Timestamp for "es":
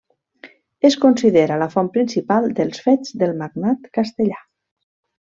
0.89-0.95